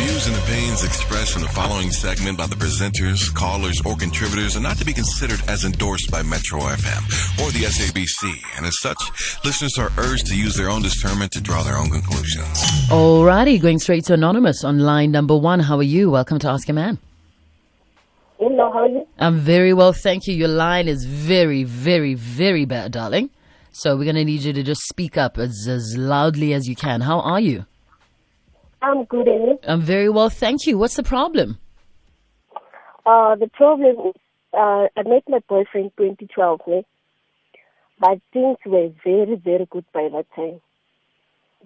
views 0.00 0.26
and 0.26 0.36
opinions 0.36 0.82
expressed 0.82 1.36
in 1.36 1.42
the 1.42 1.48
following 1.48 1.90
segment 1.90 2.38
by 2.38 2.46
the 2.46 2.54
presenters, 2.54 3.32
callers, 3.34 3.82
or 3.84 3.94
contributors 3.96 4.56
are 4.56 4.60
not 4.60 4.78
to 4.78 4.84
be 4.84 4.94
considered 4.94 5.40
as 5.46 5.64
endorsed 5.64 6.10
by 6.10 6.22
Metro 6.22 6.58
FM 6.60 7.02
or 7.42 7.50
the 7.52 7.64
SABC, 7.64 8.32
and 8.56 8.64
as 8.64 8.80
such, 8.80 8.96
listeners 9.44 9.76
are 9.78 9.92
urged 9.98 10.26
to 10.26 10.36
use 10.36 10.56
their 10.56 10.70
own 10.70 10.80
discernment 10.80 11.32
to 11.32 11.40
draw 11.40 11.62
their 11.62 11.76
own 11.76 11.90
conclusions. 11.90 12.62
Alrighty, 12.88 13.60
going 13.60 13.78
straight 13.78 14.04
to 14.06 14.14
Anonymous 14.14 14.64
on 14.64 14.78
line 14.78 15.10
number 15.10 15.36
one. 15.36 15.60
How 15.60 15.76
are 15.76 15.82
you? 15.82 16.10
Welcome 16.10 16.38
to 16.40 16.48
Ask 16.48 16.68
a 16.70 16.72
Man. 16.72 16.98
Hello, 18.38 18.72
how 18.72 18.80
are 18.80 18.88
you? 18.88 19.06
I'm 19.18 19.38
very 19.38 19.74
well, 19.74 19.92
thank 19.92 20.26
you. 20.26 20.34
Your 20.34 20.48
line 20.48 20.88
is 20.88 21.04
very, 21.04 21.64
very, 21.64 22.14
very 22.14 22.64
bad, 22.64 22.92
darling. 22.92 23.28
So 23.72 23.96
we're 23.96 24.04
going 24.04 24.16
to 24.16 24.24
need 24.24 24.44
you 24.44 24.54
to 24.54 24.62
just 24.62 24.80
speak 24.88 25.18
up 25.18 25.36
as, 25.36 25.68
as 25.68 25.94
loudly 25.98 26.54
as 26.54 26.66
you 26.66 26.74
can. 26.74 27.02
How 27.02 27.20
are 27.20 27.40
you? 27.40 27.66
I'm 28.82 29.04
good, 29.04 29.28
and 29.28 29.44
you? 29.44 29.58
I'm 29.66 29.82
very 29.82 30.08
well, 30.08 30.30
thank 30.30 30.66
you. 30.66 30.78
What's 30.78 30.96
the 30.96 31.02
problem? 31.02 31.58
Uh, 33.04 33.34
the 33.36 33.48
problem 33.52 34.06
is, 34.08 34.14
uh, 34.54 34.86
I 34.96 35.02
met 35.04 35.24
my 35.28 35.40
boyfriend 35.48 35.92
2012, 35.96 36.60
ne? 36.66 36.84
but 38.00 38.18
things 38.32 38.56
were 38.64 38.88
very, 39.04 39.36
very 39.36 39.66
good 39.70 39.84
by 39.92 40.08
that 40.12 40.26
time. 40.34 40.60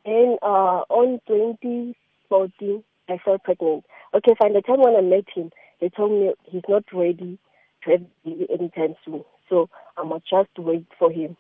Then, 0.04 0.36
uh, 0.42 0.82
on 0.90 1.20
2014, 1.26 2.84
I 3.08 3.18
fell 3.24 3.38
pregnant. 3.38 3.84
Okay, 4.12 4.34
fine. 4.38 4.52
The 4.52 4.62
time 4.62 4.80
when 4.80 4.96
I 4.96 5.00
met 5.00 5.24
him, 5.34 5.50
he 5.80 5.88
told 5.90 6.12
me 6.12 6.32
he's 6.44 6.62
not 6.68 6.84
ready 6.92 7.38
to 7.84 7.90
have 7.90 8.00
baby 8.24 8.46
anytime 8.50 8.96
soon. 9.04 9.24
So 9.48 9.68
I 9.96 10.04
must 10.04 10.28
just 10.28 10.50
wait 10.58 10.86
for 10.98 11.10
him. 11.10 11.36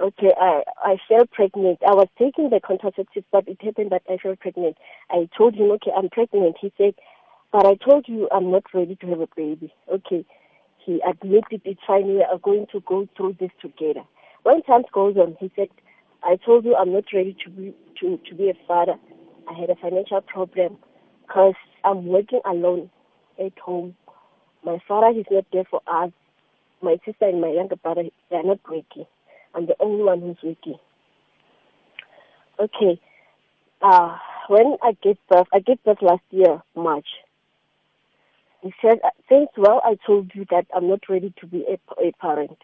Okay, 0.00 0.32
I 0.40 0.62
I 0.82 0.96
fell 1.08 1.26
pregnant. 1.26 1.78
I 1.86 1.94
was 1.94 2.08
taking 2.18 2.50
the 2.50 2.60
contraceptives, 2.60 3.24
but 3.30 3.46
it 3.46 3.62
happened 3.62 3.90
that 3.90 4.02
I 4.10 4.16
fell 4.16 4.34
pregnant. 4.36 4.76
I 5.10 5.28
told 5.36 5.54
him, 5.54 5.70
okay, 5.72 5.92
I'm 5.96 6.08
pregnant. 6.08 6.56
He 6.60 6.72
said, 6.78 6.94
but 7.52 7.66
I 7.66 7.74
told 7.76 8.08
you 8.08 8.28
I'm 8.32 8.50
not 8.50 8.64
ready 8.74 8.96
to 8.96 9.06
have 9.08 9.20
a 9.20 9.28
baby. 9.36 9.72
Okay, 9.92 10.24
he 10.84 11.00
admitted 11.06 11.62
it's 11.64 11.80
fine. 11.86 12.06
We 12.08 12.22
are 12.22 12.38
going 12.38 12.66
to 12.72 12.80
go 12.80 13.06
through 13.16 13.36
this 13.38 13.50
together. 13.60 14.02
When 14.44 14.62
time 14.62 14.82
goes 14.92 15.16
on, 15.16 15.36
he 15.38 15.52
said, 15.54 15.68
I 16.24 16.36
told 16.36 16.64
you 16.64 16.74
I'm 16.74 16.92
not 16.92 17.04
ready 17.12 17.36
to 17.44 17.50
be 17.50 17.74
to 18.00 18.18
to 18.28 18.34
be 18.34 18.48
a 18.48 18.54
father. 18.66 18.94
I 19.48 19.52
had 19.52 19.70
a 19.70 19.76
financial 19.76 20.22
problem 20.22 20.78
because 21.26 21.54
I'm 21.84 22.06
working 22.06 22.40
alone 22.46 22.90
at 23.38 23.58
home. 23.58 23.94
My 24.64 24.78
father 24.88 25.18
is 25.18 25.26
not 25.30 25.44
there 25.52 25.64
for 25.70 25.82
us. 25.86 26.10
My 26.82 26.96
sister 27.04 27.26
and 27.28 27.40
my 27.40 27.48
younger 27.48 27.76
brother 27.76 28.04
they 28.30 28.36
are 28.36 28.42
not 28.42 28.60
working. 28.68 29.06
I'm 29.54 29.66
the 29.66 29.76
only 29.80 30.02
one 30.02 30.20
who's 30.20 30.36
working. 30.42 30.78
Okay. 32.58 33.00
Uh, 33.80 34.16
when 34.48 34.76
I 34.82 34.96
gave 35.02 35.16
birth, 35.28 35.46
I 35.52 35.60
gave 35.60 35.82
birth 35.84 36.02
last 36.02 36.22
year, 36.30 36.62
March. 36.74 37.06
He 38.62 38.72
said, 38.80 39.00
since 39.28 39.48
well, 39.56 39.80
I 39.84 39.96
told 40.06 40.30
you 40.34 40.46
that 40.50 40.66
I'm 40.74 40.88
not 40.88 41.08
ready 41.08 41.34
to 41.40 41.46
be 41.46 41.64
a, 41.68 41.78
a 42.00 42.12
parent. 42.20 42.58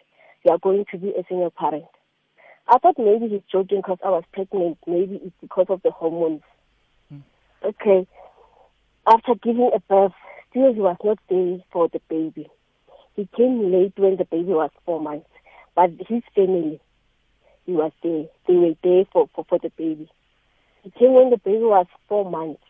You 0.44 0.52
are 0.52 0.58
going 0.58 0.84
to 0.92 0.98
be 0.98 1.08
a 1.10 1.24
single 1.28 1.50
parent. 1.50 1.86
I 2.68 2.78
thought 2.78 2.96
maybe 2.98 3.28
he's 3.28 3.42
joking 3.50 3.78
because 3.78 3.98
I 4.04 4.10
was 4.10 4.24
pregnant. 4.32 4.78
Maybe 4.86 5.20
it's 5.24 5.34
because 5.40 5.66
of 5.70 5.82
the 5.82 5.90
hormones. 5.90 6.42
Okay. 7.64 8.06
After 9.06 9.34
giving 9.42 9.70
a 9.74 9.80
birth, 9.80 10.12
still 10.50 10.72
he 10.72 10.80
was 10.80 10.96
not 11.02 11.18
there 11.28 11.58
for 11.72 11.88
the 11.88 12.00
baby. 12.08 12.48
He 13.16 13.28
came 13.36 13.72
late 13.72 13.94
when 13.96 14.16
the 14.16 14.24
baby 14.24 14.52
was 14.52 14.70
four 14.84 15.00
months. 15.00 15.28
But 15.78 15.90
his 16.08 16.24
family, 16.34 16.80
he 17.64 17.70
was 17.70 17.92
there. 18.02 18.24
They 18.48 18.54
were 18.54 18.74
there 18.82 19.04
for, 19.12 19.28
for, 19.32 19.44
for 19.48 19.60
the 19.60 19.70
baby. 19.78 20.10
He 20.82 20.90
came 20.90 21.14
when 21.14 21.30
the 21.30 21.36
baby 21.36 21.58
was 21.58 21.86
four 22.08 22.28
months. 22.28 22.60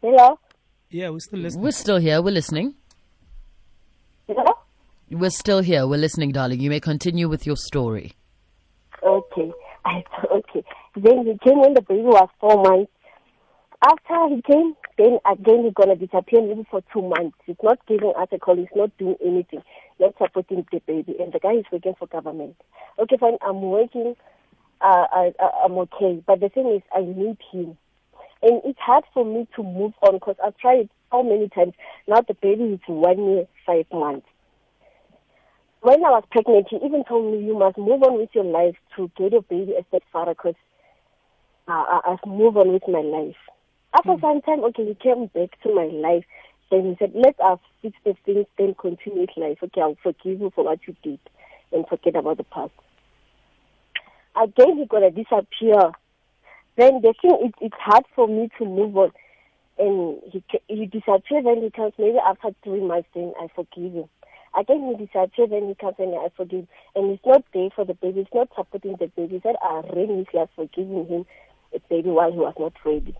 Hello? 0.00 0.38
Yeah, 0.88 1.10
we're 1.10 1.18
still 1.18 1.40
listening. 1.40 1.64
We're 1.64 1.72
still 1.72 1.98
here. 1.98 2.22
We're 2.22 2.30
listening. 2.30 2.76
Hello? 4.26 4.54
We're 5.10 5.28
still 5.28 5.60
here. 5.60 5.86
We're 5.86 5.98
listening, 5.98 6.32
darling. 6.32 6.60
You 6.60 6.70
may 6.70 6.80
continue 6.80 7.28
with 7.28 7.44
your 7.44 7.56
story. 7.56 8.14
Okay. 9.02 9.52
I, 9.84 10.02
okay. 10.32 10.64
Then 10.96 11.26
he 11.26 11.36
came 11.46 11.60
when 11.60 11.74
the 11.74 11.82
baby 11.82 12.04
was 12.04 12.30
four 12.40 12.56
months. 12.62 12.90
After 13.82 14.34
he 14.34 14.40
came, 14.50 14.74
then 14.96 15.18
again 15.30 15.64
he's 15.64 15.74
gonna 15.74 15.96
disappear 15.96 16.40
maybe 16.40 16.66
for 16.70 16.82
two 16.90 17.02
months. 17.02 17.36
He's 17.44 17.56
not 17.62 17.78
giving 17.86 18.14
us 18.18 18.28
a 18.32 18.38
call. 18.38 18.56
He's 18.56 18.66
not 18.74 18.96
doing 18.96 19.16
anything. 19.22 19.62
Not 20.00 20.14
supporting 20.18 20.66
the 20.72 20.80
baby. 20.86 21.16
And 21.20 21.32
the 21.32 21.38
guy 21.38 21.52
is 21.52 21.64
working 21.70 21.94
for 21.98 22.06
government. 22.06 22.56
Okay, 22.98 23.16
fine. 23.18 23.36
I'm 23.42 23.60
working. 23.60 24.16
Uh, 24.80 25.06
I, 25.12 25.32
I'm 25.64 25.72
okay. 25.78 26.22
But 26.26 26.40
the 26.40 26.48
thing 26.48 26.66
is, 26.74 26.82
I 26.94 27.02
need 27.02 27.36
him. 27.52 27.76
And 28.42 28.62
it's 28.64 28.78
hard 28.78 29.04
for 29.12 29.24
me 29.24 29.46
to 29.56 29.62
move 29.62 29.92
on 30.02 30.14
because 30.14 30.36
I've 30.42 30.56
tried 30.56 30.88
so 31.10 31.22
many 31.22 31.48
times. 31.50 31.74
Now 32.08 32.22
the 32.26 32.34
baby 32.34 32.64
is 32.64 32.80
one 32.86 33.22
year, 33.28 33.46
five 33.66 33.84
months. 33.92 34.26
When 35.82 36.04
I 36.04 36.10
was 36.10 36.24
pregnant, 36.30 36.68
he 36.70 36.76
even 36.76 37.04
told 37.04 37.32
me, 37.32 37.44
you 37.44 37.58
must 37.58 37.78
move 37.78 38.02
on 38.02 38.16
with 38.16 38.30
your 38.34 38.44
life 38.44 38.76
to 38.96 39.10
get 39.16 39.32
your 39.32 39.42
baby 39.42 39.74
a 39.78 39.84
stepfather 39.88 40.32
because 40.34 40.54
uh, 41.68 41.72
I- 41.72 42.00
I've 42.06 42.26
moved 42.30 42.56
on 42.56 42.72
with 42.72 42.82
my 42.88 43.00
life. 43.00 43.36
After 43.94 44.14
some 44.20 44.40
time, 44.42 44.62
okay, 44.64 44.84
he 44.86 44.94
came 44.94 45.26
back 45.26 45.60
to 45.62 45.74
my 45.74 45.86
life. 45.86 46.24
Then 46.70 46.84
he 46.84 46.96
said, 46.98 47.12
let 47.14 47.38
us 47.40 47.58
fix 47.82 47.96
the 48.04 48.14
things, 48.24 48.46
then 48.56 48.74
continue 48.74 49.22
with 49.22 49.36
life. 49.36 49.58
Okay, 49.62 49.80
I'll 49.80 49.96
forgive 50.02 50.40
you 50.40 50.52
for 50.54 50.64
what 50.64 50.78
you 50.86 50.94
did 51.02 51.18
and 51.72 51.86
forget 51.88 52.16
about 52.16 52.36
the 52.36 52.44
past. 52.44 52.72
Again, 54.40 54.78
he 54.78 54.86
gonna 54.86 55.10
disappear. 55.10 55.92
Then 56.76 57.02
the 57.02 57.12
thing, 57.20 57.36
it, 57.42 57.54
it's 57.60 57.74
hard 57.78 58.04
for 58.14 58.28
me 58.28 58.48
to 58.58 58.64
move 58.64 58.96
on. 58.96 59.10
And 59.78 60.18
he 60.30 60.42
he 60.68 60.86
disappeared, 60.86 61.46
then 61.46 61.62
he 61.62 61.70
comes 61.70 61.92
maybe 61.98 62.18
after 62.18 62.50
three 62.62 62.80
months, 62.80 63.08
then 63.14 63.32
I 63.40 63.48
forgive 63.54 63.92
him. 63.92 64.04
Again, 64.58 64.94
he 64.96 65.06
disappeared, 65.06 65.50
then 65.50 65.68
he 65.68 65.74
comes 65.74 65.96
and 65.98 66.14
I 66.14 66.28
forgive. 66.36 66.60
him. 66.60 66.68
And 66.94 67.10
he's 67.10 67.26
not 67.26 67.44
there 67.52 67.70
for 67.74 67.84
the 67.84 67.94
baby, 67.94 68.20
he's 68.20 68.34
not 68.34 68.48
supporting 68.54 68.96
the 68.98 69.06
baby. 69.08 69.34
He 69.34 69.40
said, 69.42 69.56
I 69.62 69.82
his 69.84 70.26
life 70.32 70.50
forgiving 70.54 71.06
him 71.06 71.26
a 71.74 71.80
baby 71.88 72.10
while 72.10 72.32
he 72.32 72.38
was 72.38 72.54
not 72.58 72.74
ready. 72.84 73.16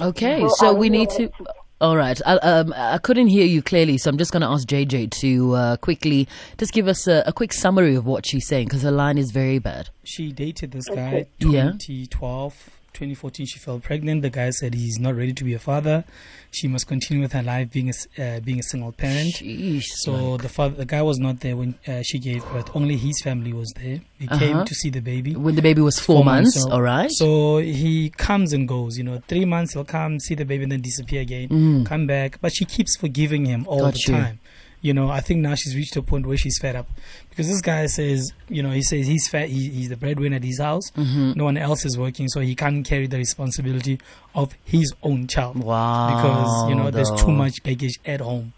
Okay, 0.00 0.40
So 0.40 0.48
so 0.56 0.74
we 0.74 0.90
need 0.90 1.10
to. 1.10 1.30
All 1.78 1.96
right, 1.96 2.18
I, 2.24 2.36
um, 2.36 2.72
I 2.74 2.96
couldn't 2.96 3.26
hear 3.26 3.44
you 3.44 3.60
clearly, 3.60 3.98
so 3.98 4.08
I'm 4.08 4.16
just 4.16 4.32
going 4.32 4.40
to 4.40 4.46
ask 4.48 4.66
JJ 4.66 5.10
to 5.20 5.54
uh, 5.54 5.76
quickly 5.76 6.26
just 6.56 6.72
give 6.72 6.88
us 6.88 7.06
a, 7.06 7.22
a 7.26 7.34
quick 7.34 7.52
summary 7.52 7.94
of 7.94 8.06
what 8.06 8.24
she's 8.24 8.46
saying 8.46 8.68
because 8.68 8.82
her 8.82 8.90
line 8.90 9.18
is 9.18 9.30
very 9.30 9.58
bad. 9.58 9.90
She 10.02 10.32
dated 10.32 10.72
this 10.72 10.88
guy 10.88 11.26
Okay. 11.42 11.50
Yeah. 11.50 11.72
2012. 12.96 13.06
2014, 13.16 13.46
she 13.46 13.58
fell 13.58 13.78
pregnant. 13.78 14.22
The 14.22 14.30
guy 14.30 14.50
said 14.50 14.74
he's 14.74 14.98
not 14.98 15.14
ready 15.14 15.32
to 15.34 15.44
be 15.44 15.54
a 15.54 15.58
father. 15.58 16.04
She 16.50 16.66
must 16.68 16.86
continue 16.86 17.22
with 17.22 17.32
her 17.32 17.42
life 17.42 17.70
being 17.70 17.90
a, 17.90 18.22
uh, 18.22 18.40
being 18.40 18.58
a 18.58 18.62
single 18.62 18.92
parent. 18.92 19.34
Sheesh, 19.34 19.84
So 20.04 20.12
like- 20.32 20.42
the 20.42 20.48
father, 20.48 20.76
the 20.76 20.84
guy 20.86 21.02
was 21.02 21.18
not 21.18 21.40
there 21.40 21.56
when 21.56 21.74
uh, 21.86 22.02
she 22.02 22.18
gave 22.18 22.42
birth. 22.52 22.70
Only 22.74 22.96
his 22.96 23.20
family 23.22 23.52
was 23.52 23.72
there. 23.80 24.00
He 24.18 24.26
Uh-huh. 24.28 24.38
came 24.38 24.64
to 24.64 24.74
see 24.74 24.90
the 24.90 25.00
baby. 25.00 25.36
when 25.36 25.54
the 25.54 25.62
baby 25.62 25.82
was 25.82 25.98
four, 25.98 26.24
months, 26.24 26.56
old. 26.62 26.72
all 26.72 26.82
right? 26.82 27.10
So 27.12 27.58
he 27.58 28.10
comes 28.10 28.52
and 28.52 28.66
goes. 28.66 28.96
You 28.96 29.04
know, 29.04 29.22
three 29.28 29.44
months 29.44 29.74
he'll 29.74 29.84
come 29.84 30.18
see 30.20 30.34
the 30.34 30.44
baby 30.44 30.62
and 30.64 30.72
then 30.72 30.80
disappear 30.80 31.20
again, 31.20 31.48
Mm. 31.48 31.86
come 31.86 32.06
back. 32.06 32.38
But 32.40 32.52
she 32.54 32.64
keeps 32.64 32.96
forgiving 32.96 33.44
him 33.44 33.64
all 33.68 33.80
Got 33.80 33.94
the 33.94 34.00
you. 34.06 34.14
time. 34.14 34.38
You 34.86 34.94
know, 34.94 35.08
I 35.10 35.18
think 35.18 35.40
now 35.40 35.56
she's 35.56 35.74
reached 35.74 35.96
a 35.96 36.02
point 36.02 36.26
where 36.26 36.36
she's 36.36 36.58
fed 36.60 36.76
up 36.76 36.88
because 37.28 37.48
this 37.48 37.60
guy 37.60 37.86
says, 37.86 38.32
you 38.48 38.62
know, 38.62 38.70
he 38.70 38.82
says 38.82 39.08
he's 39.08 39.28
fat, 39.28 39.48
he, 39.48 39.68
he's 39.68 39.88
the 39.88 39.96
breadwinner 39.96 40.36
at 40.36 40.44
his 40.44 40.60
house. 40.60 40.92
Mm-hmm. 40.92 41.32
No 41.34 41.42
one 41.42 41.56
else 41.56 41.84
is 41.84 41.98
working, 41.98 42.28
so 42.28 42.38
he 42.38 42.54
can't 42.54 42.86
carry 42.86 43.08
the 43.08 43.16
responsibility 43.16 43.98
of 44.36 44.54
his 44.64 44.94
own 45.02 45.26
child 45.26 45.56
wow. 45.56 46.14
because 46.14 46.70
you 46.70 46.76
know 46.76 46.92
there's 46.92 47.10
too 47.20 47.32
much 47.32 47.60
baggage 47.64 47.98
at 48.04 48.20
home. 48.20 48.52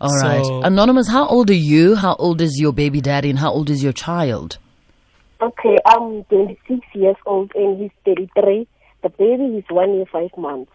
All 0.00 0.16
right. 0.22 0.42
So- 0.42 0.62
Anonymous, 0.62 1.08
how 1.08 1.26
old 1.26 1.50
are 1.50 1.64
you? 1.72 1.96
How 1.96 2.14
old 2.14 2.40
is 2.40 2.58
your 2.58 2.72
baby 2.72 3.02
daddy? 3.02 3.28
And 3.28 3.38
how 3.38 3.52
old 3.52 3.68
is 3.68 3.82
your 3.82 3.92
child? 3.92 4.56
Okay, 5.42 5.76
I'm 5.84 6.24
26 6.24 6.80
years 6.94 7.16
old 7.26 7.52
and 7.54 7.78
he's 7.78 7.90
33. 8.06 8.66
The 9.02 9.08
baby 9.10 9.58
is 9.58 9.64
one 9.68 9.94
year, 9.96 10.06
five 10.10 10.30
months. 10.38 10.72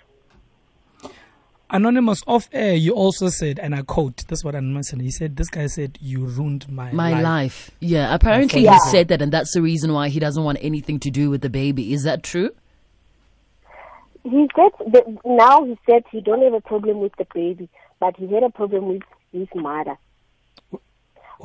Anonymous 1.73 2.21
off 2.27 2.47
air, 2.53 2.75
you 2.75 2.93
also 2.93 3.29
said, 3.29 3.57
and 3.57 3.73
I 3.73 3.81
quote, 3.81 4.17
this 4.27 4.39
is 4.39 4.45
what 4.45 4.53
Anonymous 4.53 4.89
said. 4.89 5.01
He 5.01 5.09
said, 5.09 5.35
"This 5.37 5.49
guy 5.49 5.65
said 5.65 5.97
you 5.99 6.23
ruined 6.23 6.71
my 6.71 6.91
My 6.91 7.13
life. 7.13 7.23
life." 7.23 7.71
Yeah, 7.79 8.13
apparently 8.13 8.61
Yeah. 8.61 8.73
he 8.75 8.79
said 8.91 9.07
that, 9.07 9.23
and 9.23 9.31
that's 9.31 9.53
the 9.55 9.61
reason 9.61 9.91
why 9.91 10.09
he 10.09 10.19
doesn't 10.19 10.43
want 10.43 10.59
anything 10.61 10.99
to 10.99 11.09
do 11.09 11.31
with 11.31 11.41
the 11.41 11.49
baby. 11.49 11.91
Is 11.91 12.03
that 12.03 12.21
true? 12.21 12.51
He 14.23 14.47
said 14.55 14.71
that 14.93 15.03
now 15.25 15.65
he 15.65 15.75
said 15.89 16.03
he 16.11 16.21
don't 16.21 16.43
have 16.43 16.53
a 16.53 16.61
problem 16.61 16.99
with 16.99 17.13
the 17.17 17.25
baby, 17.33 17.67
but 17.99 18.15
he 18.17 18.27
had 18.27 18.43
a 18.43 18.49
problem 18.51 18.87
with 18.87 19.01
his 19.31 19.47
mother. 19.55 19.97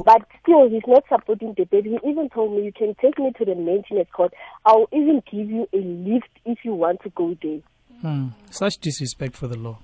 But 0.05 0.23
still, 0.43 0.69
he's 0.69 0.83
not 0.87 1.05
supporting 1.09 1.55
the 1.57 1.65
baby. 1.65 1.99
He 2.03 2.09
even 2.11 2.29
told 2.29 2.53
me, 2.53 2.65
"You 2.67 2.73
can 2.73 2.95
take 3.01 3.19
me 3.19 3.33
to 3.39 3.45
the 3.45 3.55
maintenance 3.57 4.09
court. 4.13 4.33
I'll 4.67 4.89
even 4.93 5.23
give 5.29 5.51
you 5.51 5.67
a 5.73 5.79
lift 5.79 6.29
if 6.45 6.59
you 6.65 6.75
want 6.75 7.01
to 7.03 7.09
go 7.11 7.35
there." 7.43 7.61
Hmm. 8.03 8.29
Such 8.51 8.79
disrespect 8.79 9.35
for 9.35 9.49
the 9.49 9.57
law. 9.57 9.79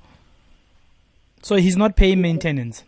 So 1.44 1.56
he's 1.56 1.76
not 1.76 1.94
paying 1.94 2.22
maintenance. 2.22 2.84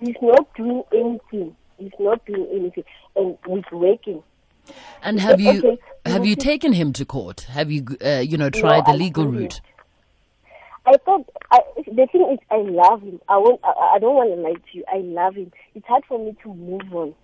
He's 0.00 0.16
not 0.22 0.48
doing 0.54 0.82
anything. 0.94 1.54
He's 1.78 1.92
not 1.98 2.24
doing 2.24 2.48
anything, 2.50 2.84
and 3.14 3.36
he's 3.46 3.70
working. 3.70 4.22
And 5.02 5.20
have 5.20 5.38
you 5.38 5.58
Okay, 5.58 5.78
have 6.06 6.14
Have 6.14 6.26
you 6.26 6.34
taken 6.34 6.72
him 6.72 6.94
to 6.94 7.04
court? 7.04 7.42
Have 7.42 7.70
you, 7.70 7.84
uh, 8.04 8.20
you 8.20 8.38
know, 8.38 8.48
tried 8.48 8.86
No, 8.86 8.92
the 8.92 8.98
legal 8.98 9.24
haven't. 9.26 9.38
route? 9.40 9.60
I 10.86 10.96
thought 11.04 11.28
I, 11.50 11.60
the 11.76 12.06
thing 12.10 12.26
is 12.32 12.38
I 12.50 12.56
love 12.56 13.02
him. 13.02 13.20
I 13.28 13.36
won't. 13.36 13.60
I, 13.62 13.96
I 13.96 13.98
don't 13.98 14.14
want 14.14 14.30
to 14.34 14.36
lie 14.40 14.54
to 14.54 14.72
you. 14.78 14.84
I 14.90 14.98
love 14.98 15.34
him. 15.34 15.52
It's 15.74 15.86
hard 15.86 16.04
for 16.08 16.18
me 16.18 16.34
to 16.42 16.54
move 16.54 16.94
on. 16.94 17.14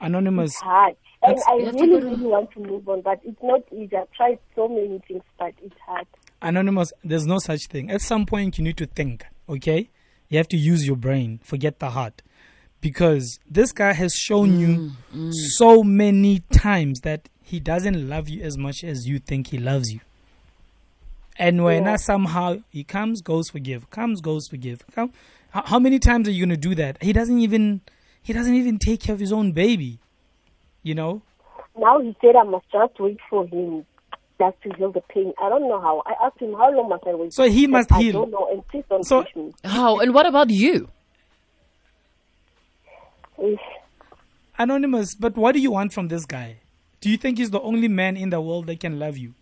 Anonymous. 0.00 0.52
It's 0.52 0.60
hard, 0.60 0.96
and 1.22 1.38
I 1.48 1.54
You 1.54 1.64
have 1.66 1.76
to 1.76 1.80
really, 1.86 2.00
to- 2.00 2.06
really 2.06 2.26
want 2.26 2.50
to 2.52 2.60
move 2.60 2.86
on, 2.88 3.00
but 3.00 3.20
it's 3.24 3.42
not 3.42 3.62
easy. 3.72 3.96
I've 3.96 4.10
tried 4.12 4.38
so 4.54 4.68
many 4.68 5.00
things, 5.08 5.22
but 5.38 5.54
it's 5.62 5.74
hard. 5.86 6.06
Anonymous, 6.42 6.92
there's 7.04 7.26
no 7.26 7.38
such 7.38 7.68
thing. 7.68 7.90
At 7.90 8.02
some 8.02 8.26
point, 8.26 8.58
you 8.58 8.64
need 8.64 8.76
to 8.78 8.86
think, 8.86 9.24
okay? 9.48 9.88
You 10.28 10.38
have 10.38 10.48
to 10.48 10.56
use 10.56 10.86
your 10.86 10.96
brain, 10.96 11.40
forget 11.42 11.78
the 11.78 11.90
heart. 11.90 12.20
Because 12.80 13.38
this 13.48 13.70
guy 13.70 13.92
has 13.92 14.12
shown 14.12 14.58
you 14.58 14.68
mm, 14.68 14.92
mm. 15.14 15.32
so 15.32 15.84
many 15.84 16.40
times 16.52 17.02
that 17.02 17.28
he 17.40 17.60
doesn't 17.60 18.08
love 18.08 18.28
you 18.28 18.42
as 18.42 18.58
much 18.58 18.82
as 18.82 19.06
you 19.06 19.20
think 19.20 19.48
he 19.48 19.58
loves 19.58 19.92
you. 19.92 20.00
And 21.36 21.62
when 21.62 21.84
Yeah. 21.84 21.96
somehow 21.96 22.56
he 22.70 22.82
comes, 22.82 23.22
goes, 23.22 23.50
forgive, 23.50 23.88
comes, 23.90 24.20
goes, 24.20 24.48
forgive. 24.48 24.84
Come, 24.92 25.12
how, 25.50 25.62
how 25.64 25.78
many 25.78 26.00
times 26.00 26.28
are 26.28 26.32
you 26.32 26.44
going 26.44 26.60
to 26.60 26.68
do 26.68 26.74
that? 26.74 27.00
He 27.00 27.12
doesn't 27.12 27.38
even, 27.38 27.82
he 28.20 28.32
doesn't 28.32 28.54
even 28.54 28.78
take 28.78 29.00
care 29.00 29.14
of 29.14 29.20
his 29.20 29.32
own 29.32 29.52
baby. 29.52 30.00
You 30.82 30.96
know? 30.96 31.22
Now 31.78 32.00
he 32.00 32.16
said 32.20 32.34
I 32.34 32.42
must 32.42 32.66
just 32.72 32.98
wait 32.98 33.18
for 33.30 33.46
him 33.46 33.86
just 34.42 34.60
to 34.62 34.76
heal 34.76 34.90
the 34.92 35.00
pain. 35.14 35.32
I 35.40 35.48
don't 35.48 35.62
know 35.68 35.80
how. 35.80 36.02
I 36.04 36.14
asked 36.26 36.40
him 36.40 36.52
how 36.54 36.70
long 36.76 36.88
must 36.88 37.04
I 37.06 37.14
wait. 37.14 37.32
So 37.32 37.44
he 37.48 37.62
said, 37.62 37.70
must 37.70 37.92
I 37.92 38.00
heal. 38.02 38.12
don't 38.12 38.30
know, 38.32 38.48
and 38.50 38.66
please 38.68 38.84
don't 38.90 39.04
So- 39.04 39.22
push 39.22 39.36
me. 39.36 39.52
How? 39.64 39.98
And 40.00 40.12
what 40.14 40.26
about 40.26 40.50
you? 40.50 40.88
Anonymous, 44.58 45.14
but 45.14 45.36
what 45.36 45.52
do 45.52 45.60
you 45.60 45.70
want 45.72 45.92
from 45.92 46.08
this 46.08 46.24
guy? 46.26 46.58
Do 47.00 47.10
you 47.10 47.16
think 47.16 47.38
he's 47.38 47.50
the 47.50 47.60
only 47.60 47.88
man 47.88 48.16
in 48.16 48.30
the 48.30 48.40
world 48.40 48.66
that 48.66 48.80
can 48.80 48.98
love 48.98 49.16
you? 49.16 49.34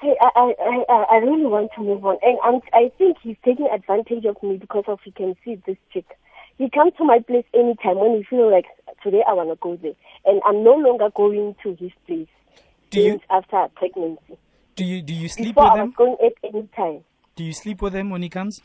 Hey, 0.00 0.14
I, 0.20 0.28
I, 0.36 0.54
I, 0.60 0.84
I- 0.94 1.06
I 1.12 1.16
really 1.18 1.46
want 1.46 1.70
to 1.76 1.80
move 1.82 2.04
on, 2.04 2.18
and 2.22 2.38
I'm, 2.44 2.60
I 2.72 2.90
think 2.98 3.18
he's 3.22 3.36
taking 3.44 3.66
advantage 3.72 4.24
of 4.24 4.42
me 4.42 4.56
because 4.56 4.84
of 4.88 4.98
he 5.04 5.10
can 5.10 5.34
see 5.44 5.56
this 5.66 5.76
chick. 5.92 6.04
He 6.58 6.68
comes 6.70 6.92
to 6.98 7.04
my 7.04 7.18
place 7.20 7.44
anytime 7.54 7.98
when 7.98 8.16
he 8.16 8.22
feel 8.24 8.50
like 8.50 8.64
today 9.02 9.22
I 9.28 9.32
want 9.34 9.50
to 9.50 9.56
go 9.60 9.76
there, 9.76 9.92
and 10.24 10.40
I'm 10.44 10.64
no 10.64 10.74
longer 10.74 11.08
going 11.14 11.54
to 11.62 11.74
his 11.78 11.92
place. 12.06 12.28
Do 12.90 13.00
you- 13.00 13.20
after 13.30 13.66
pregnancy? 13.74 14.38
Do 14.76 14.84
you 14.84 15.02
do 15.02 15.14
you 15.14 15.28
sleep 15.28 15.54
Before 15.54 15.64
with 15.64 15.72
I 15.72 15.74
was 15.76 15.84
him? 15.84 15.94
going 15.96 16.16
at 16.24 16.32
any 16.54 16.68
time. 16.76 17.04
Do 17.34 17.44
you 17.44 17.52
sleep 17.52 17.80
with 17.82 17.94
him 17.94 18.10
when 18.10 18.22
he 18.22 18.28
comes? 18.28 18.60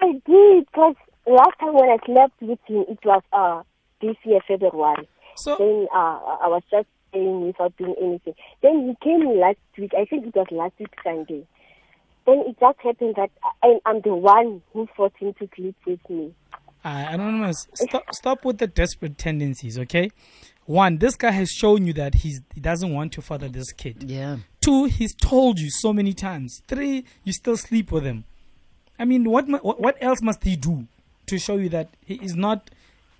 I 0.00 0.12
did 0.26 0.66
because 0.66 0.96
last 1.26 1.58
time 1.60 1.74
when 1.74 1.88
I 1.88 1.98
slept 2.04 2.40
with 2.40 2.58
him, 2.66 2.84
it 2.88 2.98
was 3.04 3.22
uh 3.32 3.62
this 4.00 4.16
year 4.24 4.40
February. 4.46 5.08
So 5.36 5.56
Then 5.58 5.86
uh, 5.94 6.18
I 6.42 6.48
was 6.48 6.62
just 6.70 6.86
staying 7.08 7.46
without 7.46 7.76
doing 7.76 7.94
anything. 8.02 8.34
Then 8.62 8.88
he 8.88 8.96
came 9.02 9.38
last 9.38 9.58
week. 9.78 9.92
I 9.96 10.04
think 10.04 10.26
it 10.26 10.34
was 10.34 10.46
last 10.50 10.74
week 10.78 10.94
Sunday. 11.02 11.46
Then 12.26 12.40
it 12.46 12.56
just 12.60 12.78
happened 12.80 13.14
that 13.16 13.30
I, 13.62 13.78
I'm 13.86 14.00
the 14.02 14.14
one 14.14 14.62
who 14.72 14.88
forced 14.96 15.16
him 15.16 15.34
to 15.38 15.48
sleep 15.56 15.76
with 15.86 16.00
me. 16.10 16.34
uh, 16.84 17.06
anonymous, 17.10 17.66
stop 17.74 18.02
stop 18.12 18.44
with 18.44 18.58
the 18.58 18.66
desperate 18.66 19.16
tendencies, 19.18 19.78
okay? 19.78 20.10
One, 20.66 20.98
this 20.98 21.16
guy 21.16 21.32
has 21.32 21.50
shown 21.50 21.86
you 21.86 21.92
that 21.94 22.16
he's 22.16 22.40
he 22.54 22.60
doesn't 22.60 22.92
want 22.92 23.12
to 23.14 23.22
father 23.22 23.48
this 23.48 23.72
kid. 23.72 24.04
Yeah. 24.04 24.38
Two, 24.60 24.84
he's 24.84 25.14
told 25.14 25.58
you 25.58 25.70
so 25.70 25.92
many 25.92 26.12
times. 26.12 26.62
Three, 26.68 27.04
you 27.24 27.32
still 27.32 27.56
sleep 27.56 27.90
with 27.90 28.04
him. 28.04 28.24
I 28.98 29.04
mean, 29.04 29.28
what 29.28 29.48
what, 29.48 29.80
what 29.80 29.96
else 30.00 30.22
must 30.22 30.44
he 30.44 30.56
do 30.56 30.86
to 31.26 31.38
show 31.38 31.56
you 31.56 31.68
that 31.70 31.88
he 32.04 32.14
is 32.16 32.36
not 32.36 32.70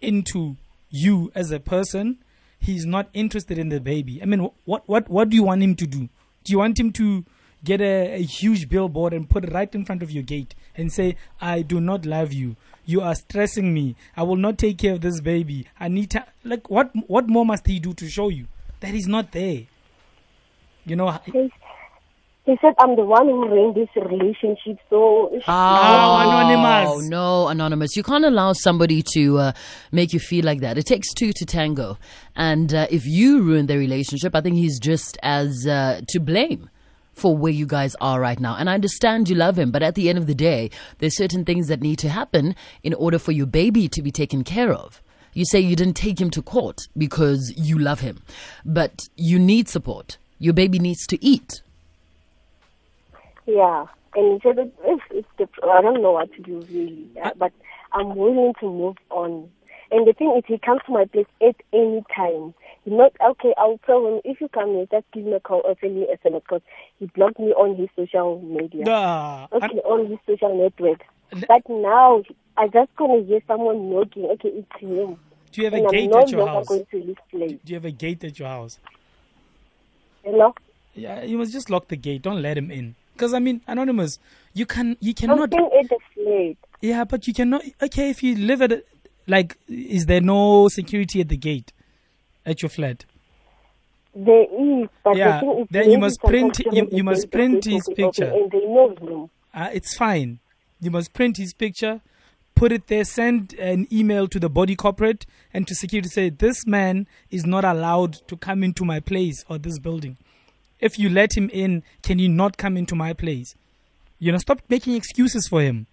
into 0.00 0.56
you 0.90 1.32
as 1.34 1.50
a 1.50 1.58
person? 1.58 2.18
He's 2.58 2.86
not 2.86 3.08
interested 3.12 3.58
in 3.58 3.70
the 3.70 3.80
baby. 3.80 4.22
I 4.22 4.26
mean, 4.26 4.50
what 4.64 4.88
what 4.88 5.08
what 5.08 5.28
do 5.30 5.36
you 5.36 5.42
want 5.42 5.62
him 5.62 5.74
to 5.76 5.86
do? 5.86 6.08
Do 6.44 6.52
you 6.52 6.58
want 6.58 6.78
him 6.78 6.92
to 6.92 7.24
get 7.64 7.80
a, 7.80 8.14
a 8.14 8.22
huge 8.22 8.68
billboard 8.68 9.12
and 9.12 9.28
put 9.28 9.44
it 9.44 9.52
right 9.52 9.72
in 9.74 9.84
front 9.84 10.02
of 10.02 10.10
your 10.10 10.22
gate 10.22 10.54
and 10.76 10.92
say, 10.92 11.16
"I 11.40 11.62
do 11.62 11.80
not 11.80 12.04
love 12.06 12.32
you. 12.32 12.56
You 12.84 13.00
are 13.00 13.14
stressing 13.14 13.72
me. 13.72 13.94
I 14.16 14.22
will 14.24 14.36
not 14.36 14.58
take 14.58 14.78
care 14.78 14.94
of 14.94 15.00
this 15.02 15.20
baby. 15.20 15.66
I 15.78 15.88
need 15.88 16.10
to." 16.10 16.24
Like, 16.44 16.68
what 16.70 16.90
what 17.06 17.28
more 17.28 17.44
must 17.46 17.66
he 17.66 17.78
do 17.78 17.94
to 17.94 18.08
show 18.08 18.28
you 18.28 18.46
that 18.80 18.90
he's 18.92 19.06
not 19.06 19.32
there? 19.32 19.62
You 20.84 20.96
know, 20.96 21.10
He, 21.26 21.52
he 22.44 22.56
said 22.60 22.74
I'm 22.78 22.96
the 22.96 23.04
one 23.04 23.26
who 23.28 23.46
ran 23.48 23.72
this 23.72 23.88
relationship. 23.94 24.78
So 24.90 25.30
Oh, 25.46 26.18
Anonymous. 26.18 27.08
no, 27.08 27.46
anonymous. 27.48 27.94
You 27.96 28.02
can't 28.02 28.24
allow 28.24 28.52
somebody 28.52 29.02
to 29.14 29.38
uh, 29.38 29.52
make 29.92 30.12
you 30.12 30.18
feel 30.18 30.44
like 30.44 30.58
that. 30.60 30.76
It 30.76 30.86
takes 30.86 31.12
two 31.14 31.32
to 31.34 31.46
tango, 31.46 31.98
and 32.34 32.74
uh, 32.74 32.88
if 32.90 33.06
you 33.06 33.42
ruin 33.42 33.66
the 33.66 33.78
relationship, 33.78 34.34
I 34.34 34.40
think 34.40 34.56
he's 34.56 34.80
just 34.80 35.18
as 35.22 35.66
uh, 35.68 36.00
to 36.08 36.18
blame 36.18 36.68
for 37.12 37.36
where 37.36 37.52
you 37.52 37.66
guys 37.66 37.94
are 38.00 38.20
right 38.20 38.40
now. 38.40 38.56
And 38.56 38.68
I 38.70 38.74
understand 38.74 39.28
you 39.28 39.36
love 39.36 39.58
him, 39.58 39.70
but 39.70 39.82
at 39.82 39.94
the 39.94 40.08
end 40.08 40.18
of 40.18 40.26
the 40.26 40.34
day, 40.34 40.70
there's 40.98 41.16
certain 41.16 41.44
things 41.44 41.68
that 41.68 41.80
need 41.80 41.98
to 42.00 42.08
happen 42.08 42.54
in 42.82 42.94
order 42.94 43.18
for 43.18 43.32
your 43.32 43.46
baby 43.46 43.88
to 43.88 44.02
be 44.02 44.10
taken 44.10 44.44
care 44.44 44.72
of. 44.72 45.02
You 45.34 45.44
say 45.46 45.60
you 45.60 45.76
didn't 45.76 45.94
take 45.94 46.20
him 46.20 46.30
to 46.30 46.42
court 46.42 46.88
because 46.96 47.52
you 47.56 47.78
love 47.78 48.00
him, 48.00 48.22
but 48.64 49.08
you 49.16 49.38
need 49.38 49.68
support. 49.68 50.18
Your 50.38 50.52
baby 50.52 50.78
needs 50.78 51.06
to 51.06 51.24
eat. 51.24 51.62
Yeah, 53.46 53.86
and 54.14 54.34
he 54.34 54.40
said 54.48 54.56
that 54.56 54.70
it's 55.10 55.28
the 55.38 55.48
I 55.64 55.80
don't 55.80 56.02
know 56.02 56.12
what 56.12 56.32
to 56.34 56.42
do 56.42 56.60
really, 56.70 57.06
but 57.36 57.52
I'm 57.92 58.14
willing 58.14 58.52
to 58.60 58.66
move 58.66 58.96
on. 59.10 59.50
And 59.90 60.06
the 60.06 60.12
thing 60.12 60.34
is, 60.36 60.44
he 60.46 60.58
comes 60.58 60.80
to 60.86 60.92
my 60.92 61.04
place 61.06 61.26
at 61.42 61.56
any 61.72 62.02
time. 62.14 62.54
Not 62.84 63.12
okay. 63.24 63.54
I'll 63.58 63.78
tell 63.86 64.06
him 64.06 64.20
if 64.24 64.40
you 64.40 64.48
come 64.48 64.70
here, 64.74 64.86
just 64.90 65.06
give 65.12 65.24
me 65.24 65.32
a 65.34 65.40
call 65.40 65.62
or 65.64 65.76
send 65.80 65.94
me 65.94 66.06
a 66.12 66.16
SMS 66.16 66.42
because 66.42 66.62
he 66.98 67.06
blocked 67.06 67.38
me 67.38 67.52
on 67.52 67.76
his 67.76 67.88
social 67.96 68.40
media, 68.42 68.84
Duh. 68.84 69.46
okay, 69.52 69.78
on 69.84 70.06
his 70.10 70.18
social 70.26 70.56
network. 70.60 71.00
But 71.30 71.62
now 71.68 72.22
I 72.56 72.66
just 72.68 72.94
gonna 72.96 73.22
hear 73.22 73.40
someone 73.46 73.88
knocking. 73.90 74.24
Okay, 74.24 74.48
it's 74.48 74.80
him. 74.80 75.16
Do 75.52 75.60
you 75.60 75.64
have 75.66 75.74
and 75.74 75.84
a 75.84 75.88
I'm 75.88 75.92
gate 75.92 76.12
at 76.12 76.30
your 76.30 76.46
house? 76.46 76.66
going 76.66 76.86
to 76.90 77.00
his 77.00 77.16
place. 77.30 77.58
Do 77.64 77.72
you 77.72 77.74
have 77.76 77.84
a 77.84 77.90
gate 77.92 78.24
at 78.24 78.38
your 78.38 78.48
house? 78.48 78.78
Know, 80.24 80.54
Yeah, 80.94 81.22
you 81.22 81.38
must 81.38 81.52
just 81.52 81.70
lock 81.70 81.88
the 81.88 81.96
gate. 81.96 82.22
Don't 82.22 82.42
let 82.42 82.56
him 82.56 82.70
in. 82.70 82.94
Because 83.12 83.32
I 83.34 83.38
mean, 83.38 83.60
anonymous, 83.68 84.18
you 84.54 84.66
can 84.66 84.96
you 85.00 85.10
I'm 85.10 85.14
cannot. 85.14 85.50
staying 85.50 85.70
at 85.78 85.88
the 85.88 85.98
flat. 86.14 86.56
Yeah, 86.80 87.04
but 87.04 87.28
you 87.28 87.34
cannot. 87.34 87.62
Okay, 87.80 88.10
if 88.10 88.22
you 88.22 88.34
live 88.34 88.62
at 88.62 88.72
a, 88.72 88.82
like, 89.28 89.56
is 89.68 90.06
there 90.06 90.20
no 90.20 90.68
security 90.68 91.20
at 91.20 91.28
the 91.28 91.36
gate 91.36 91.72
at 92.46 92.62
your 92.62 92.68
flat? 92.68 93.04
There 94.14 94.42
is, 94.42 94.88
but 95.04 95.16
Yeah, 95.16 95.40
the 95.40 95.40
thing 95.40 95.58
is, 95.60 95.66
then 95.70 95.90
you 95.90 95.98
must 95.98 96.20
print- 96.20 96.58
you- 96.70 96.88
you 96.92 97.04
must 97.04 97.30
print 97.30 97.64
his 97.64 97.82
okay, 97.88 98.04
okay, 98.04 98.20
picture. 98.20 98.32
and 98.34 98.50
they 98.50 98.58
know 98.66 98.94
him. 99.00 99.30
Uh, 99.54 99.70
it's 99.72 99.96
fine. 99.96 100.38
You 100.80 100.90
must 100.90 101.12
print 101.14 101.36
his 101.38 101.54
picture, 101.54 102.00
put 102.54 102.72
it 102.72 102.88
there, 102.88 103.04
send 103.04 103.54
an 103.54 103.86
email 103.92 104.28
to 104.28 104.38
the 104.38 104.50
body 104.50 104.76
corporate 104.76 105.24
and 105.54 105.66
to 105.66 105.74
security 105.74 106.08
say 106.10 106.28
this 106.28 106.66
man 106.66 107.06
is 107.30 107.46
not 107.46 107.64
allowed 107.64 108.14
to 108.28 108.36
come 108.36 108.62
into 108.62 108.84
my 108.84 109.00
place 109.00 109.44
or 109.48 109.58
this 109.58 109.78
building. 109.78 110.16
If 110.80 110.98
you 110.98 111.08
let 111.08 111.36
him 111.36 111.48
in, 111.52 111.82
can 112.02 112.18
you 112.18 112.28
not 112.28 112.56
come 112.58 112.76
into 112.76 112.94
my 112.94 113.12
place? 113.14 113.54
You 114.18 114.32
know, 114.32 114.38
stop 114.38 114.60
making 114.68 114.94
excuses 114.94 115.48
for 115.48 115.62
him. 115.62 115.86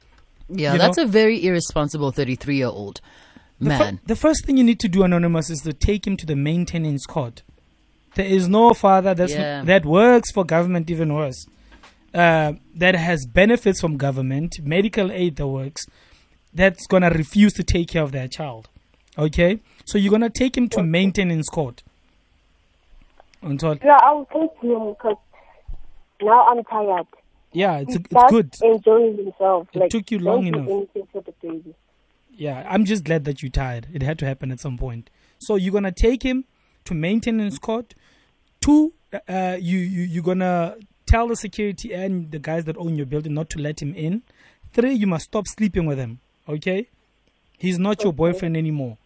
Yeah, 0.50 0.74
You 0.74 0.79
that's 0.79 0.97
know? 0.97 1.03
a 1.03 1.07
very 1.07 1.45
irresponsible 1.45 2.12
33 2.12 2.57
year 2.57 2.67
old 2.67 3.00
The, 3.00 3.01
fir- 3.01 3.01
man. 3.67 3.99
the 4.05 4.15
first 4.15 4.45
thing 4.45 4.57
you 4.57 4.63
need 4.63 4.79
to 4.79 4.87
do, 4.87 5.03
Anonymous, 5.03 5.49
is 5.49 5.59
to 5.61 5.73
take 5.73 6.05
him 6.07 6.15
to 6.17 6.25
the 6.25 6.35
maintenance 6.35 7.05
court. 7.05 7.43
There 8.15 8.25
is 8.25 8.47
no 8.47 8.73
father 8.73 9.13
that's 9.13 9.33
Yeah. 9.33 9.63
that 9.63 9.85
works 9.85 10.31
for 10.31 10.43
government, 10.43 10.89
even 10.89 11.13
worse, 11.13 11.45
uh, 12.13 12.53
that 12.75 12.95
has 12.95 13.25
benefits 13.25 13.79
from 13.81 13.97
government, 13.97 14.59
medical 14.63 15.11
aid 15.11 15.35
that 15.35 15.47
works, 15.47 15.85
that's 16.53 16.87
going 16.87 17.03
to 17.03 17.09
refuse 17.09 17.53
to 17.53 17.63
take 17.63 17.89
care 17.89 18.01
of 18.03 18.11
their 18.11 18.27
child. 18.27 18.67
Okay? 19.17 19.59
So 19.85 19.97
you're 19.97 20.09
going 20.09 20.21
to 20.21 20.29
take 20.29 20.57
him 20.57 20.69
to 20.69 20.81
maintenance 20.83 21.49
court. 21.49 21.83
Until, 23.41 23.75
Yeah, 23.83 23.97
I'll 24.01 24.25
take 24.25 24.51
him 24.61 24.89
because 24.89 25.15
now 26.21 26.47
I'm 26.47 26.63
tired. 26.65 27.07
yeah, 27.53 27.77
it's, 27.77 27.93
He's 27.95 28.05
it's 28.11 28.29
good. 28.31 28.53
enjoying 28.61 29.17
himself. 29.17 29.67
It 29.73 29.79
like, 29.79 29.89
took 29.91 30.11
you 30.11 30.17
don't 30.17 30.25
long 30.27 30.51
do 30.51 30.59
enough. 30.59 30.87
Yeah, 32.39 32.65
I'm 32.69 32.86
just 32.86 33.03
glad 33.03 33.25
that 33.25 33.43
you're 33.43 33.51
tired. 33.51 33.88
It 33.93 34.01
had 34.01 34.17
to 34.19 34.25
happen 34.25 34.50
at 34.50 34.62
some 34.62 34.77
point. 34.77 35.10
So 35.39 35.55
you're 35.55 35.74
gonna 35.74 35.91
take 35.91 36.24
him 36.24 36.46
to 36.86 36.93
maintenance 36.93 37.60
court. 37.60 37.93
Two, 38.62 38.93
uh, 39.27 39.58
you 39.60 39.77
you 39.77 40.03
you're 40.03 40.24
gonna 40.24 40.77
tell 41.05 41.27
the 41.27 41.36
security 41.36 41.93
and 41.93 42.31
the 42.31 42.39
guys 42.39 42.63
that 42.63 42.77
own 42.77 42.96
your 42.96 43.05
building 43.05 43.34
not 43.34 43.50
to 43.50 43.60
let 43.60 43.81
him 43.81 43.93
in. 43.93 44.24
Three, 44.72 44.93
you 44.93 45.05
must 45.05 45.25
stop 45.25 45.48
sleeping 45.48 45.86
with 45.86 45.98
him. 45.98 46.19
Okay, 46.48 46.88
he's 47.58 47.77
not 47.77 48.03
your 48.03 48.13
boyfriend 48.13 48.55
anymore. 48.55 48.98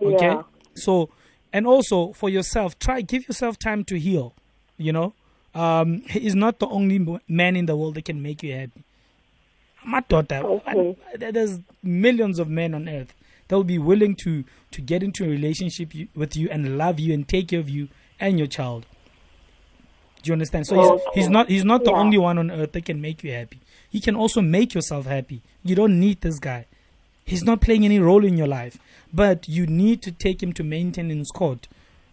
Okay, 0.00 0.26
Yeah. 0.26 0.42
so 0.74 1.10
and 1.52 1.66
also 1.66 2.12
for 2.12 2.28
yourself, 2.28 2.78
try 2.78 3.00
give 3.00 3.26
yourself 3.26 3.58
time 3.58 3.82
to 3.86 3.98
heal. 3.98 4.32
You 4.76 4.92
know, 4.92 5.14
um, 5.56 6.02
he 6.02 6.24
is 6.24 6.36
not 6.36 6.60
the 6.60 6.68
only 6.68 7.00
man 7.26 7.56
in 7.56 7.66
the 7.66 7.76
world 7.76 7.96
that 7.96 8.04
can 8.04 8.22
make 8.22 8.44
you 8.44 8.54
happy. 8.54 8.84
My 9.84 10.00
daughter, 10.00 10.36
Okay. 10.44 10.96
there's 11.16 11.60
millions 11.82 12.38
of 12.38 12.48
men 12.48 12.74
on 12.74 12.88
earth 12.88 13.14
they'll 13.48 13.64
be 13.64 13.78
willing 13.78 14.14
to 14.14 14.44
to 14.70 14.80
get 14.82 15.02
into 15.02 15.24
a 15.24 15.28
relationship 15.28 15.94
you, 15.94 16.06
with 16.14 16.36
you 16.36 16.48
and 16.50 16.76
love 16.76 17.00
you 17.00 17.14
and 17.14 17.26
take 17.26 17.48
care 17.48 17.58
of 17.60 17.68
you 17.68 17.88
and 18.20 18.38
your 18.38 18.46
child. 18.46 18.84
Do 20.22 20.28
you 20.28 20.32
understand? 20.34 20.66
So 20.66 20.74
he's, 20.74 21.02
he's 21.14 21.28
not 21.30 21.48
he's 21.48 21.64
not 21.64 21.84
the 21.84 21.90
Yeah. 21.90 21.96
only 21.98 22.18
one 22.18 22.38
on 22.38 22.50
earth 22.50 22.72
that 22.72 22.84
can 22.84 23.00
make 23.00 23.24
you 23.24 23.32
happy. 23.32 23.60
He 23.90 24.00
can 24.00 24.14
also 24.14 24.42
make 24.42 24.74
yourself 24.74 25.06
happy. 25.06 25.40
You 25.62 25.74
don't 25.74 25.98
need 25.98 26.20
this 26.20 26.38
guy. 26.38 26.66
He's 27.24 27.42
not 27.42 27.60
playing 27.62 27.84
any 27.84 27.98
role 27.98 28.24
in 28.24 28.36
your 28.36 28.46
life, 28.46 28.78
but 29.12 29.48
you 29.48 29.66
need 29.66 30.02
to 30.02 30.12
take 30.12 30.42
him 30.42 30.52
to 30.54 30.62
maintenance 30.64 31.30
court, 31.30 31.68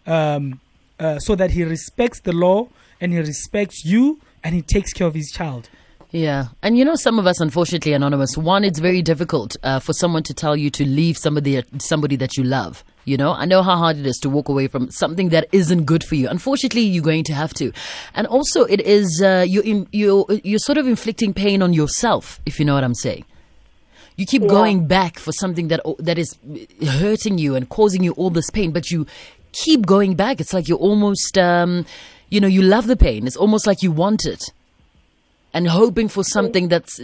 um, 0.06 0.60
uh, 0.98 1.18
so 1.18 1.34
that 1.34 1.50
he 1.52 1.64
respects 1.64 2.20
the 2.20 2.32
law 2.32 2.68
and 3.00 3.12
he 3.12 3.18
respects 3.18 3.84
you 3.84 4.20
and 4.44 4.54
he 4.54 4.62
takes 4.62 4.92
care 4.92 5.06
of 5.06 5.14
his 5.14 5.30
child. 5.30 5.68
Yeah, 6.16 6.46
and 6.62 6.78
you 6.78 6.84
know, 6.86 6.94
some 6.94 7.18
of 7.18 7.26
us, 7.26 7.40
unfortunately, 7.40 7.92
anonymous. 7.92 8.38
One, 8.38 8.64
it's 8.64 8.78
very 8.78 9.02
difficult 9.02 9.54
uh, 9.62 9.80
for 9.80 9.92
someone 9.92 10.22
to 10.22 10.32
tell 10.32 10.56
you 10.56 10.70
to 10.70 10.82
leave 10.86 11.18
somebody 11.18 11.62
somebody 11.76 12.16
that 12.16 12.38
you 12.38 12.42
love. 12.42 12.82
You 13.04 13.18
know, 13.18 13.34
I 13.34 13.44
know 13.44 13.62
how 13.62 13.76
hard 13.76 13.98
it 13.98 14.06
is 14.06 14.16
to 14.22 14.30
walk 14.30 14.48
away 14.48 14.66
from 14.66 14.90
something 14.90 15.28
that 15.28 15.46
isn't 15.52 15.84
good 15.84 16.02
for 16.02 16.14
you. 16.14 16.26
Unfortunately, 16.30 16.80
you're 16.80 17.04
going 17.04 17.22
to 17.24 17.34
have 17.34 17.52
to, 17.60 17.70
and 18.14 18.26
also 18.28 18.64
it 18.64 18.80
is 18.80 19.20
uh, 19.22 19.44
you 19.46 19.60
in, 19.60 19.88
you 19.92 20.24
you're 20.42 20.58
sort 20.58 20.78
of 20.78 20.86
inflicting 20.86 21.34
pain 21.34 21.60
on 21.60 21.74
yourself, 21.74 22.40
if 22.46 22.58
you 22.58 22.64
know 22.64 22.72
what 22.72 22.82
I'm 22.82 22.94
saying. 22.94 23.26
You 24.16 24.24
keep 24.24 24.48
going 24.48 24.86
back 24.86 25.18
for 25.18 25.32
something 25.32 25.68
that 25.68 25.80
that 25.98 26.16
is 26.16 26.34
hurting 26.82 27.36
you 27.36 27.56
and 27.56 27.68
causing 27.68 28.02
you 28.02 28.12
all 28.12 28.30
this 28.30 28.48
pain, 28.48 28.70
but 28.72 28.90
you 28.90 29.06
keep 29.52 29.84
going 29.84 30.14
back. 30.14 30.40
It's 30.40 30.54
like 30.54 30.66
you're 30.66 30.78
almost, 30.78 31.36
um, 31.36 31.84
you 32.30 32.40
know, 32.40 32.48
you 32.48 32.62
love 32.62 32.86
the 32.86 32.96
pain. 32.96 33.26
It's 33.26 33.36
almost 33.36 33.66
like 33.66 33.82
you 33.82 33.92
want 33.92 34.24
it 34.24 34.50
and 35.56 35.68
hoping 35.68 36.08
for 36.14 36.22
something 36.36 36.68
that's 36.68 36.94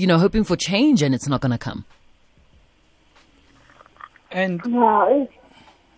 you 0.00 0.06
know 0.06 0.18
hoping 0.18 0.44
for 0.44 0.56
change 0.70 1.02
and 1.04 1.14
it's 1.16 1.28
not 1.32 1.40
going 1.44 1.56
to 1.58 1.62
come 1.68 1.80
And 4.40 4.60
Yeah, 4.66 5.26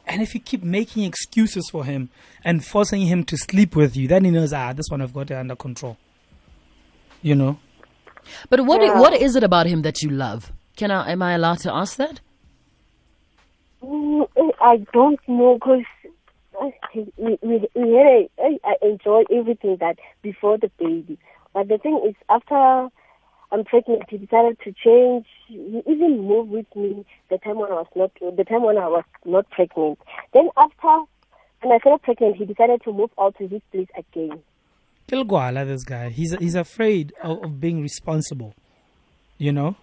and 0.06 0.23
if 0.26 0.30
you 0.35 0.40
keep 0.50 0.62
making 0.62 1.02
excuses 1.04 1.68
for 1.75 1.83
him 1.90 2.02
and 2.49 2.64
forcing 2.73 3.02
him 3.12 3.21
to 3.30 3.37
sleep 3.37 3.75
with 3.80 3.92
you, 3.97 4.06
then 4.12 4.25
he 4.26 4.30
knows 4.37 4.52
ah 4.52 4.73
this 4.78 4.88
one 4.94 5.00
I've 5.04 5.14
got 5.18 5.30
it 5.30 5.38
under 5.42 5.56
control. 5.66 5.97
You 7.23 7.35
know. 7.40 7.52
but 8.50 8.61
what 8.68 8.80
Yeah. 8.83 9.00
what 9.02 9.12
is 9.26 9.33
it 9.38 9.44
about 9.50 9.66
him 9.73 9.80
that 9.87 9.97
you 10.02 10.11
love 10.26 10.52
can 10.80 10.90
i 10.90 11.00
am 11.14 11.21
i 11.30 11.33
allowed 11.38 11.61
to 11.66 11.71
ask 11.83 11.92
that 12.04 12.16
Mm, 13.83 14.26
I 14.73 14.75
don't 14.97 15.21
know 15.28 15.50
because 15.59 15.85
we, 16.94 17.38
we, 17.42 17.54
we 17.83 17.87
had 18.00 18.06
a, 18.16 18.28
I 18.49 18.50
I 18.64 18.75
enjoy 18.83 19.21
everything 19.38 19.76
that 19.85 19.97
before 20.23 20.56
the 20.64 20.71
baby. 20.78 21.18
But 21.54 21.68
the 21.68 21.78
thing 21.78 22.00
is, 22.06 22.14
after 22.28 22.90
I'm 23.52 23.64
pregnant, 23.64 24.02
he 24.08 24.18
decided 24.18 24.58
to 24.64 24.73
change. 24.73 25.26
He 25.46 25.80
even 25.87 26.26
moved 26.26 26.50
with 26.50 26.66
me 26.75 27.06
the 27.30 27.38
time 27.38 27.58
when 27.58 27.70
I 27.70 27.76
was 27.76 27.87
not 27.94 28.11
the 28.20 28.44
time 28.44 28.64
when 28.64 28.76
I 28.76 28.88
was 28.88 29.04
not 29.25 29.49
pregnant. 29.50 30.00
Then 30.32 30.49
after 30.56 31.04
when 31.62 31.73
I 31.73 31.78
felt 31.78 32.02
pregnant, 32.02 32.37
he 32.37 32.44
decided 32.44 32.82
to 32.82 32.92
move 32.92 33.11
out 33.18 33.37
to 33.38 33.46
his 33.46 33.62
place 33.70 33.88
again. 33.96 34.42
Kilgwala, 35.08 35.66
this 35.66 35.84
guy. 35.84 36.08
He's 36.08 36.34
he's 36.38 36.56
afraid 36.56 37.12
of, 37.23 37.44
of 37.44 37.61
being 37.61 37.80
responsible. 37.80 38.54
You 39.38 39.52
know? 39.52 39.76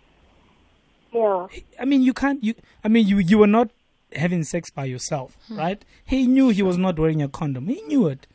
Yeah. 1.13 1.47
I 1.79 1.85
mean 1.85 2.01
you 2.01 2.13
can't 2.13 2.43
you 2.43 2.55
I 2.83 2.89
mean 2.89 3.07
you 3.07 3.19
you 3.19 3.37
were 3.37 3.47
not 3.47 3.69
having 4.13 4.43
sex 4.43 4.69
by 4.69 4.85
yourself, 4.85 5.37
hmm. 5.47 5.57
right? 5.57 5.85
He 6.03 6.27
knew 6.27 6.49
he 6.49 6.61
was 6.61 6.77
not 6.77 6.99
wearing 6.99 7.21
a 7.21 7.29
condom. 7.29 7.67
He 7.67 7.81
knew 7.83 8.07
it. 8.07 8.27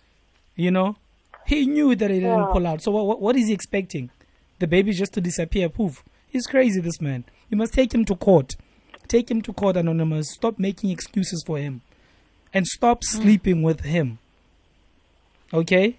You 0.55 0.71
know? 0.71 0.97
He 1.47 1.67
knew 1.67 1.95
that 1.95 2.11
he 2.11 2.21
didn't 2.21 2.39
Yeah. 2.39 2.53
pull 2.53 2.67
out. 2.67 2.83
So 2.83 2.91
what, 2.91 3.07
what 3.07 3.21
what 3.21 3.37
is 3.37 3.49
he 3.49 3.55
expecting? 3.55 4.11
The 4.59 4.67
baby 4.67 4.93
just 4.93 5.13
to 5.15 5.21
disappear, 5.21 5.69
poof. 5.69 6.03
He's 6.29 6.47
crazy 6.47 6.81
this 6.81 7.01
man. 7.01 7.25
You 7.49 7.57
must 7.57 7.73
take 7.73 7.95
him 7.95 8.05
to 8.07 8.17
court. 8.17 8.57
Take 9.09 9.31
him 9.31 9.41
to 9.43 9.53
court 9.53 9.77
anonymous. 9.77 10.33
Stop 10.33 10.59
making 10.59 10.91
excuses 10.91 11.43
for 11.47 11.59
him. 11.59 11.83
And 12.53 12.67
stop 12.67 13.01
mm. 13.01 13.05
sleeping 13.05 13.63
with 13.63 13.81
him. 13.81 14.19
Okay? 15.53 15.97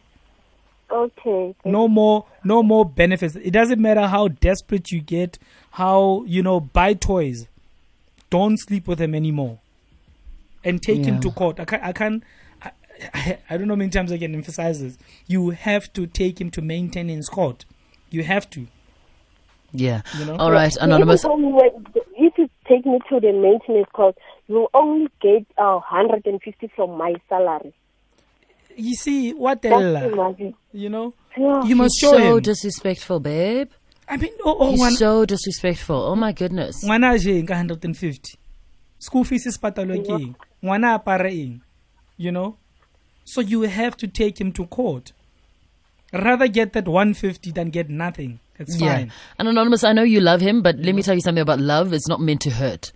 Okay. 0.89 1.53
no 1.65 1.87
more 1.89 2.25
no 2.45 2.63
more 2.63 2.85
benefits 2.85 3.35
it 3.35 3.51
doesn't 3.51 3.81
matter 3.81 4.07
how 4.07 4.29
desperate 4.29 4.89
you 4.89 5.01
get 5.01 5.37
how 5.71 6.23
you 6.25 6.41
know 6.41 6.61
buy 6.61 6.93
toys 6.93 7.45
don't 8.29 8.57
sleep 8.57 8.87
with 8.87 9.01
him 9.01 9.13
anymore 9.13 9.59
and 10.63 10.81
take 10.81 11.03
him 11.03 11.19
to 11.19 11.29
court 11.31 11.59
i 11.59 11.65
can't 11.65 11.83
i 11.83 11.91
can't 11.91 12.23
I, 13.01 13.07
I, 13.13 13.37
I 13.49 13.57
don't 13.57 13.67
know 13.67 13.73
how 13.73 13.77
many 13.79 13.89
times 13.89 14.11
i 14.11 14.17
can 14.17 14.33
emphasize 14.35 14.81
this. 14.81 14.97
You 15.27 15.51
have 15.51 15.91
to 15.93 16.07
take 16.07 16.39
him 16.41 16.51
to 16.51 16.61
maintenance 16.61 17.29
court. 17.29 17.65
You 18.09 18.23
have 18.23 18.49
to. 18.51 18.67
Yeah. 19.73 20.01
You 20.17 20.25
know? 20.25 20.35
all 20.37 20.51
right 20.51 20.71
He 20.71 20.79
anonymous. 20.79 21.23
even 21.23 21.29
told 21.29 21.41
me 21.41 21.51
when- 21.53 21.85
If 22.17 22.37
you 22.37 22.49
take 22.67 22.85
me 22.85 22.99
to 23.09 23.19
the 23.19 23.31
maintenance 23.33 23.87
court, 23.93 24.17
you 24.47 24.67
only 24.73 25.07
get 25.21 25.45
uh, 25.57 25.79
150 25.89 26.71
from 26.75 26.97
my 26.97 27.15
salary. 27.29 27.73
you 28.75 28.95
see 28.95 29.33
what 29.33 29.61
the 29.61 29.69
That's 29.69 29.81
hell? 29.81 30.13
imagine. 30.13 30.53
you 30.71 30.89
know? 30.89 31.13
Yeah. 31.37 31.63
you 31.63 31.75
must 31.75 31.99
He's 31.99 32.09
show 32.09 32.17
so 32.17 32.35
him. 32.37 32.41
disrespectful 32.43 33.19
babe. 33.19 33.69
I 34.09 34.15
mean 34.17 34.31
oh, 34.45 34.55
oh 34.59 34.71
he's 34.71 34.79
one, 34.79 34.93
so 34.95 35.25
disrespectful. 35.25 35.95
Oh 35.97 36.15
my 36.15 36.31
goodness. 36.31 36.83
Ngwana 36.83 37.15
a 37.15 37.19
je 37.19 37.43
ka 37.43 37.53
150 37.55 38.37
school 38.99 39.23
fees 39.25 39.45
is 39.45 39.57
patalwe 39.57 39.99
ke 40.05 40.09
eng? 40.09 40.35
Ngwana 40.63 40.95
a 41.05 41.27
eng? 41.29 41.61
You 42.17 42.31
know 42.31 42.57
so 43.27 43.41
you 43.41 43.61
have 43.63 43.97
to 43.97 44.07
take 44.07 44.39
him 44.39 44.51
to 44.53 44.65
court. 44.65 45.11
Rather 46.13 46.47
get 46.47 46.73
that 46.73 46.87
150 46.87 47.51
than 47.51 47.69
get 47.69 47.89
nothing. 47.89 48.39
It's 48.57 48.79
yeah. 48.79 48.95
fine. 48.95 49.11
And 49.37 49.47
anonymous 49.47 49.83
i 49.83 49.93
know 49.93 50.03
you 50.03 50.19
love 50.19 50.41
him 50.41 50.61
but 50.61 50.77
let 50.77 50.95
me 50.95 51.03
tell 51.03 51.13
you 51.13 51.21
something 51.21 51.41
about 51.41 51.59
love. 51.59 51.93
It's 51.93 52.07
not 52.07 52.21
meant 52.21 52.41
to 52.41 52.49
hurt. 52.49 52.91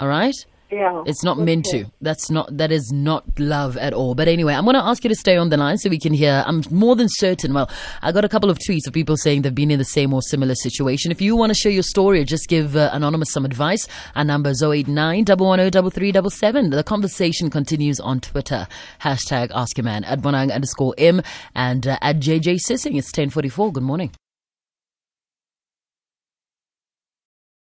All 0.00 0.08
right 0.08 0.34
Yeah. 0.70 1.02
It's 1.06 1.24
not 1.24 1.38
meant 1.38 1.64
to. 1.66 1.86
That's 2.02 2.30
not. 2.30 2.54
That 2.56 2.70
is 2.70 2.90
not 2.92 3.24
love 3.38 3.76
at 3.78 3.94
all. 3.94 4.14
But 4.14 4.28
anyway, 4.28 4.52
I'm 4.52 4.64
going 4.64 4.74
to 4.74 4.84
ask 4.84 5.02
you 5.02 5.08
to 5.08 5.14
stay 5.14 5.36
on 5.36 5.48
the 5.48 5.56
line 5.56 5.78
so 5.78 5.88
we 5.88 5.98
can 5.98 6.12
hear. 6.12 6.44
I'm 6.46 6.62
more 6.70 6.94
than 6.94 7.08
certain. 7.08 7.54
Well, 7.54 7.70
I 8.02 8.12
got 8.12 8.24
a 8.24 8.28
couple 8.28 8.50
of 8.50 8.58
tweets 8.58 8.86
of 8.86 8.92
people 8.92 9.16
saying 9.16 9.42
they've 9.42 9.54
been 9.54 9.70
in 9.70 9.78
the 9.78 9.84
same 9.84 10.12
or 10.12 10.20
similar 10.20 10.54
situation. 10.54 11.10
If 11.10 11.22
you 11.22 11.36
want 11.36 11.50
to 11.50 11.54
share 11.54 11.72
your 11.72 11.82
story 11.82 12.20
or 12.20 12.24
just 12.24 12.48
give 12.48 12.76
uh, 12.76 12.90
anonymous 12.92 13.32
some 13.32 13.46
advice, 13.46 13.88
our 14.14 14.24
number 14.24 14.50
is 14.50 14.62
089 14.62 15.24
110 15.26 16.70
The 16.70 16.84
conversation 16.84 17.48
continues 17.48 17.98
on 18.00 18.20
Twitter. 18.20 18.66
Hashtag 19.00 19.50
Ask 19.54 19.78
a 19.78 19.82
Man 19.82 20.04
at 20.04 20.20
Bonang 20.20 20.52
underscore 20.52 20.94
M 20.98 21.22
and 21.54 21.86
uh, 21.86 21.98
at 22.02 22.16
JJ 22.16 22.58
Sissing. 22.60 22.96
It's 22.96 23.08
1044. 23.08 23.72
Good 23.72 23.82
morning. 23.82 24.12